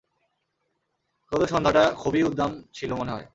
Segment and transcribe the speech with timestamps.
[1.31, 3.27] গত সন্ধ্যাটা খুবই উদ্দাম ছিল মনে হয়।